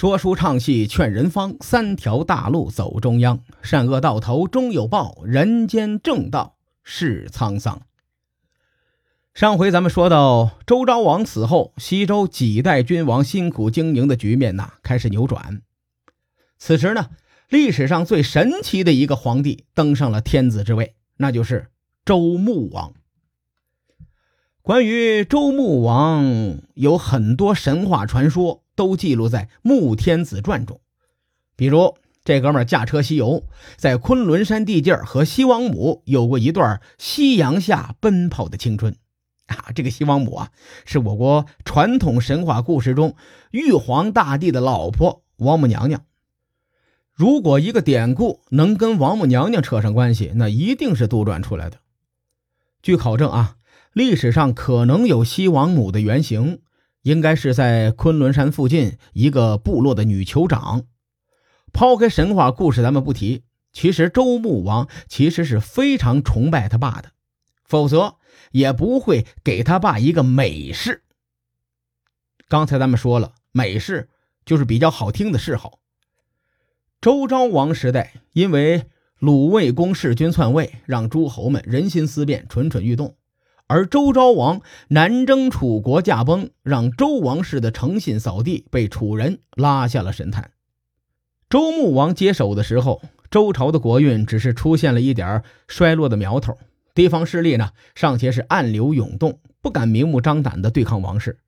[0.00, 7.82] 说书唱戏劝人方，三条大路走中央，善恶到头终有报，人间正道是沧桑。
[9.34, 15.60] 上回咱们说到周昭王死后，西周几代君王辛苦经营的局面呐开始扭转。
[16.56, 17.10] 此时呢，
[17.50, 21.66] 历史上最神奇的一个皇帝登上了天子之位，那就是
[22.06, 22.94] 周穆王。
[24.62, 26.24] 关于周穆王，
[26.72, 28.62] 有很多神话传说。
[28.80, 30.80] 都记录在《穆天子传》中，
[31.54, 33.44] 比如这哥们驾车西游，
[33.76, 38.96] 在昆仑山地界和西王母有过一段夕阳下奔跑的青春
[39.48, 39.66] 啊！
[39.74, 40.50] 这个西王母啊，
[40.86, 43.16] 是我国传统神话故事中
[43.50, 46.06] 玉皇大帝的老婆王母娘娘。
[47.12, 51.80] 如果一个典故能跟王母娘娘扯上关系，那一定是杜撰出来的。
[52.80, 53.56] 据考证啊，
[53.92, 56.60] 历史上可能有西王母的原型。
[57.02, 60.84] 应该是在昆仑山附近一个部落的女酋长。
[61.72, 63.44] 抛开神话故事，咱们不提。
[63.72, 67.12] 其实周穆王其实是非常崇拜他爸的，
[67.64, 68.16] 否则
[68.50, 71.04] 也不会给他爸一个美氏。
[72.48, 74.08] 刚才咱们说了，美氏
[74.44, 75.78] 就是比较好听的谥号。
[77.00, 78.86] 周昭王时代，因为
[79.20, 83.16] 鲁卫公弑君篡位，让诸侯们人心思变，蠢蠢欲动。
[83.70, 90.50] 而周昭王南征楚国，驾崩，让周王室的诚信扫地，被楚人拉下了神坛。
[91.48, 96.58] 周穆王接手的时候，周朝的国运只是出现了一点衰落的苗头，
[96.96, 101.38] 地方势力呢尚且是暗流涌动，不敢明目张胆的对抗王室。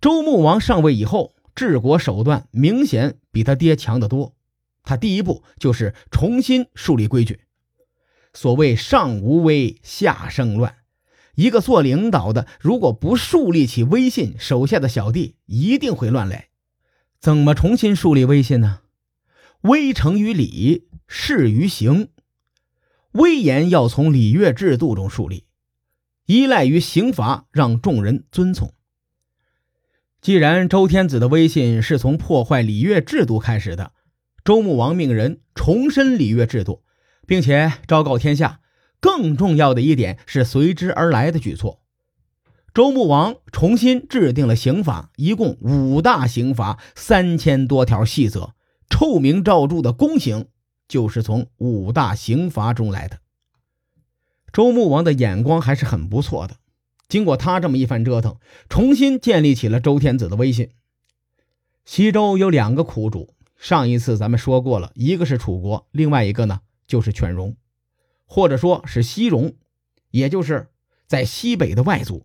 [0.00, 4.36] 周穆王上位以后，治国手段明显比他爹强得多。
[4.84, 7.40] 他第一步就是重新树立规矩，
[8.32, 10.76] 所谓上无威，下生乱。
[11.34, 16.48] 一个做领导的，如果不树立起威信，手下的小弟一定会乱来。
[17.20, 18.80] 怎么重新树立威信呢？
[19.62, 22.08] 威成于礼，势于行。
[23.12, 25.44] 威严要从礼乐制度中树立，
[26.26, 28.72] 依赖于刑罚，让众人遵从。
[30.20, 33.92] 既然周天子的威信是从破坏礼乐制度开始的，
[34.44, 36.82] 周穆王命人重申礼乐制度，
[37.26, 38.61] 并且昭告天下。
[39.02, 41.80] 更重要的一点是随之而来的举措。
[42.72, 48.54] 周穆王重新制定了刑法，一共五大刑罚，三千多条细则，
[48.88, 50.46] 臭名昭著的宫刑
[50.88, 53.18] 就是从五大刑罚中来的。
[54.52, 56.56] 周穆王的眼光还是很不错的，
[57.08, 58.36] 经过他这么一番折腾，
[58.68, 60.70] 重新建立起了周天子的威信。
[61.84, 67.56] 西周有两个苦主，上一次咱们说过了，一个是楚国，另外一个呢就是犬戎。
[68.32, 69.56] 或者说是西戎，
[70.10, 70.70] 也就是
[71.06, 72.24] 在西北的外族。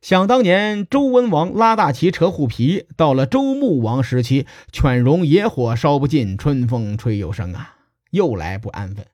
[0.00, 7.76] 想当年，周文王拉大旗扯虎皮，到了周穆王时期，犬戎野火烧不尽，春风吹又生啊，
[8.10, 9.04] 又来不安分。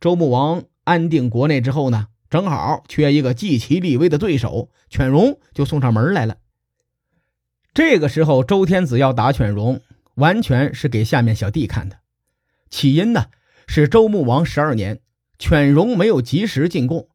[0.00, 6.38] 周穆王安定国内之后呢，正好缺一个继其立威的对手，犬戎就送上门来了。
[7.72, 9.82] 这个时候，周天子要打犬戎，
[10.16, 11.98] 完全是给下面小弟看的。
[12.68, 13.26] 起因呢？
[13.66, 15.00] 是周穆王十二年，
[15.38, 17.08] 犬戎没有及时进贡，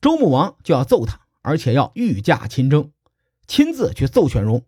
[0.00, 2.90] 周穆王就要揍他，而且要御驾亲征，
[3.46, 4.64] 亲自去揍犬戎。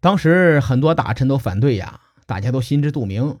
[0.00, 3.38] 当时很多大臣都反对呀，大家都心知肚明，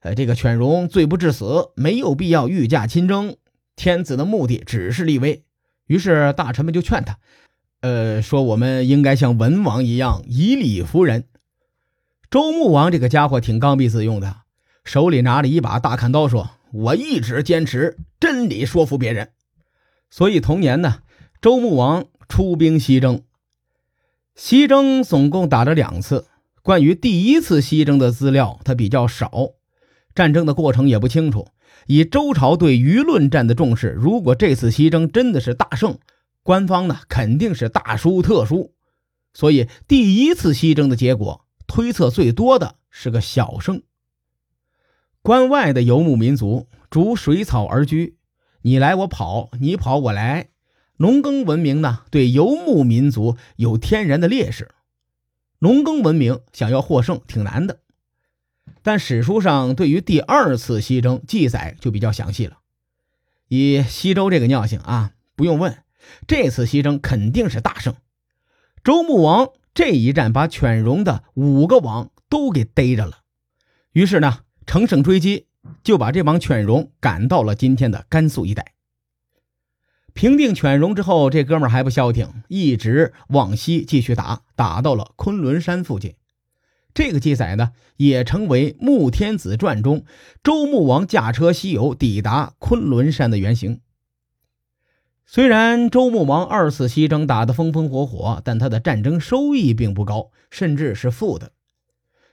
[0.00, 3.36] 呃，这个犬戎罪不至死，没有必要御驾亲征。
[3.74, 5.44] 天子的目的只是立威，
[5.86, 7.18] 于是大臣们就劝他，
[7.80, 11.24] 呃，说我们应该像文王一样以礼服人。
[12.30, 14.45] 周穆王这个家伙挺刚愎自用的。
[14.86, 19.32] 手里拿着一把大砍刀，说：“我一直坚持真理，说服别人。”
[20.08, 21.00] 所以同年呢，
[21.42, 23.22] 周穆王出兵西征。
[24.36, 26.26] 西征总共打了两次，
[26.62, 29.32] 关于第一次西征的资料他比较少，
[30.14, 31.48] 战争的过程也不清楚。
[31.88, 35.98] 以周朝对舆论战的重视，如果这次西征真的是大胜，
[36.44, 38.72] 官方呢肯定是大书特书。
[39.34, 43.82] 所以第一次西征的结果，推测最多的是个小胜。
[45.26, 48.16] 关外的游牧民族逐水草而居，
[48.62, 50.50] 你来我跑，你跑我来。
[50.98, 54.70] 农耕文明呢，对游牧民族有天然的劣势。
[55.58, 57.80] 农耕文明想要获胜挺难的，
[58.84, 62.58] 但史书上对于第二次西征记载就比较详细了。
[63.48, 65.82] 以西周这个尿性啊，不用问，
[66.28, 67.96] 这次西征肯定是大胜。
[68.84, 73.22] 周穆王这一战把犬戎的五个王都给逮着了，
[73.90, 74.42] 于是呢。
[74.66, 75.46] 乘胜追击，
[75.82, 78.72] 就把这帮犬戎赶到了今天的甘肃一带。
[80.12, 86.14] 平定犬戎之后，这哥们儿还不消停，一直往西继续打，打到了昆仑山附近。
[86.94, 90.04] 这个记载呢，也成为《穆天子传》中
[90.42, 93.80] 周穆王驾车西游抵达昆仑山的原型。
[95.26, 101.52] 虽然周穆王二次西征打得风风火火，但他的战争收益并不高，甚至是负的。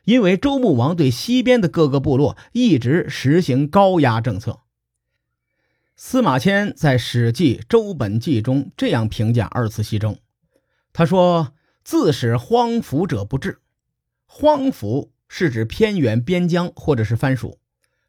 [0.04, 4.60] 因为周穆王对西边的各个部落一直实行高压政策。
[5.96, 10.18] 司马迁在《史记·周本纪》中这样评价二次西征，
[10.92, 11.54] 他说
[11.84, 13.60] ：“自使荒服者不至。”
[14.26, 17.60] 荒服是指偏远边疆或者是藩属，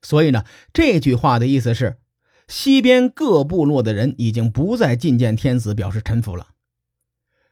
[0.01, 1.99] 所以呢，这句话的意思是。
[2.47, 6.49] 西边各部落的人已经不再觐见天子，表示臣服了。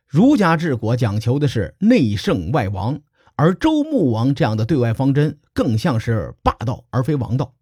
[0.07, 3.01] 儒家治国讲求的是内圣外王，
[3.43, 7.55] 而周穆王这样的对外方针更像是霸道而非王道，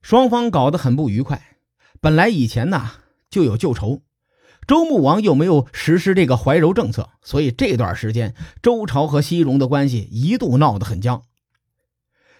[0.00, 1.58] 双方搞得很不愉快。
[2.00, 2.92] 本来以前呢
[3.28, 4.00] 就有旧仇，
[4.66, 11.20] 周穆王又没有实施这个怀柔政策，所以这段时间周朝和西戎的关系一度闹得很僵。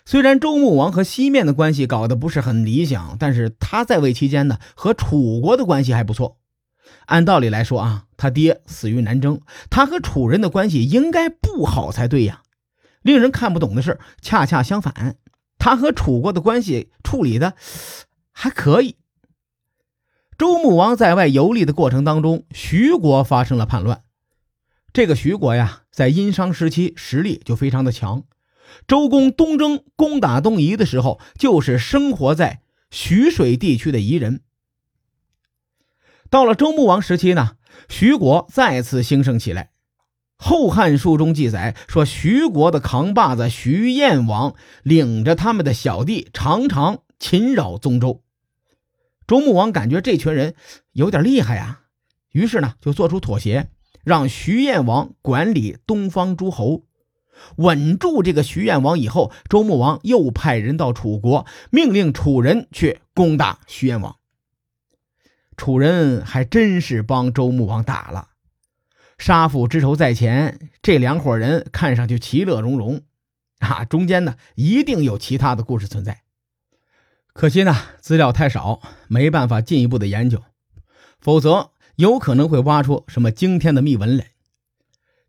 [0.07, 6.39] 虽然周穆王和西面的关系搞得不是很理想，但是他在位期间呢，和楚国的关系还不错。
[7.05, 12.41] 按道理来说啊，他爹死于南征，他和楚人的关系应该不好才对呀。
[13.07, 15.17] 令人看不懂的是，恰恰相反，
[15.59, 17.55] 他和楚国的关系处理的
[18.33, 18.97] 还可以。
[20.37, 24.03] 周穆王在外游历的过程当中，徐国发生了叛乱。
[24.93, 28.25] 这个徐国呀，在殷商时期实力就非常的强。
[28.89, 32.61] 周公东征攻打东夷的时候，就是生活在
[32.91, 34.41] 徐水地区的夷人。
[36.29, 37.57] 到了周穆王时期呢，
[37.89, 39.63] 徐国再次兴盛起来。
[40.39, 48.23] 《后汉书》中记载说，徐国的扛把子徐燕王领着他们的小弟，常常侵扰宗周。
[49.27, 50.55] 周穆王感觉这群人
[50.93, 51.81] 有点厉害呀，
[52.33, 53.71] 于是呢，就做出妥协，
[54.05, 56.85] 让徐燕王管理东方诸侯。
[57.57, 64.17] 稳住这个徐燕王以后，周穆王又派人到楚国，命令楚人去攻打徐燕王。
[65.57, 68.29] 楚人还真是帮周穆王打了，
[69.19, 73.03] 杀父之仇在前，这两伙人看上去其乐融融，
[73.59, 76.23] 啊，中间呢一定有其他的故事存在。
[77.33, 80.43] 可惜呢，资料太少，没办法进一步的研究，
[81.21, 84.33] 否则有可能会挖出什么惊天的秘闻来。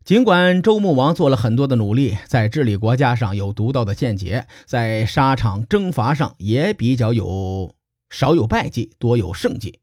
[0.04, 7.74] 尽管周穆王做了很多的努力，在治理国家上有独到的见解，在沙场征伐上也比较有
[8.08, 9.80] 少有败绩，多有胜绩。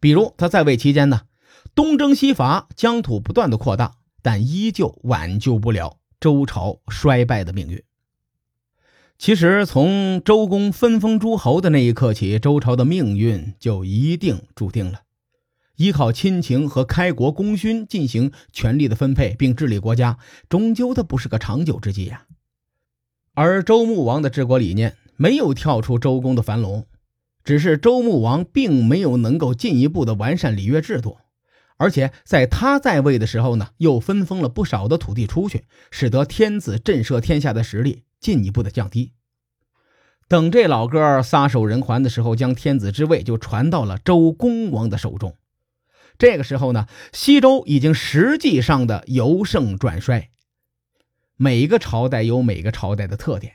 [0.00, 1.22] 比如他在位期间呢，
[1.74, 7.82] 东征西伐，疆土不断的扩大，但依旧挽救不了周朝衰败的命运。
[9.18, 15.02] 其实从周公分封诸侯的那一刻起，周朝的命运就一定注定了。
[15.76, 20.18] 依靠亲情和开国功勋进行权力的分配，并治理国家，
[20.48, 22.26] 终究它不是个长久之计呀。
[23.34, 26.86] 而周穆王的治国理念没有跳出周公的樊笼，
[27.42, 31.18] 只是周穆王并没有能够进一步的完善礼乐制度，
[31.76, 39.12] 而且在他在位的时候呢，又分封了不少的土地出去，使得天子震慑天下的实力进一步的降低。
[40.28, 45.36] 等这老哥撒手人寰的时候，将天子之位就传到了周公王的手中。
[46.16, 50.30] 这个时候呢，西周已经实际上的由盛转衰。
[51.36, 53.54] 每个朝代有每个朝代的特点，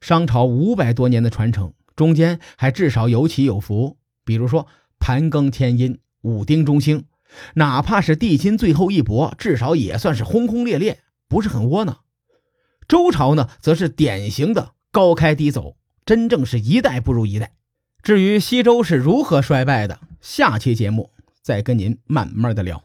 [0.00, 3.98] 商朝五百多年的传承，中间还至少有起有伏。
[4.24, 4.66] 比如说
[4.98, 7.04] 盘庚迁殷，武丁中兴，
[7.54, 12.00] 哪怕是帝辛最后一搏，至少也算是轰轰烈烈，不是很窝囊。
[12.88, 17.52] 周朝呢，则是典型的高开低走，真正是一代不如一代。
[18.02, 21.10] 至于西周是如何衰败的，下期节目。
[21.42, 22.84] 再跟您慢慢的聊，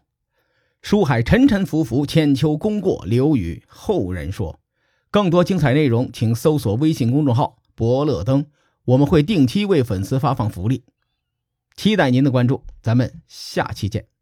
[0.81, 4.59] 书海沉沉浮浮，千秋功过留与后人说。
[5.11, 8.45] 更多精彩内容，请搜索微信公众号“伯乐灯”，
[8.85, 10.83] 我们会定期为粉丝发放福利，
[11.75, 12.63] 期待您的关注。
[12.81, 14.14] 咱们下期见。